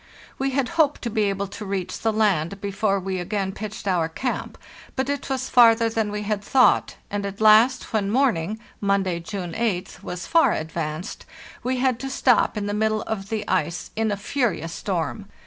We 0.39 0.49
had 0.49 0.69
hoped 0.79 1.03
to 1.03 1.11
be 1.11 1.25
able 1.25 1.45
to 1.45 1.63
reach 1.63 1.99
the 1.99 2.11
land 2.11 2.59
before 2.59 2.99
we 2.99 3.19
again 3.19 3.51
pitched 3.51 3.87
our 3.87 4.09
camp, 4.09 4.57
but 4.95 5.09
it 5.09 5.29
was 5.29 5.47
farther 5.47 5.89
than 5.89 6.11
we 6.11 6.23
had 6.23 6.43
thought, 6.43 6.95
and 7.11 7.23
at 7.23 7.39
last, 7.39 7.93
when 7.93 8.09
morning 8.09 8.57
(Monday, 8.79 9.19
June 9.19 9.51
8th) 9.53 10.01
was 10.01 10.25
far 10.25 10.53
advanced, 10.53 11.27
we 11.61 11.77
had 11.77 11.99
to 11.99 12.09
stop 12.09 12.57
in 12.57 12.65
the 12.65 12.73
middle 12.73 13.03
of 13.03 13.29
the 13.29 13.47
ice 13.47 13.91
in 13.95 14.11
a 14.11 14.17
furious 14.17 14.73
storm. 14.73 15.27